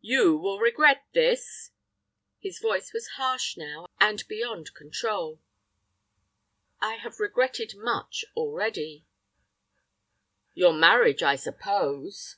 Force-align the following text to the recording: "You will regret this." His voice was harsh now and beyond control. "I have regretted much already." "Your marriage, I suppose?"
"You 0.00 0.38
will 0.38 0.58
regret 0.58 1.04
this." 1.12 1.70
His 2.38 2.58
voice 2.60 2.94
was 2.94 3.08
harsh 3.20 3.58
now 3.58 3.84
and 4.00 4.26
beyond 4.26 4.72
control. 4.72 5.42
"I 6.80 6.94
have 6.94 7.20
regretted 7.20 7.74
much 7.76 8.24
already." 8.34 9.04
"Your 10.54 10.72
marriage, 10.72 11.22
I 11.22 11.36
suppose?" 11.36 12.36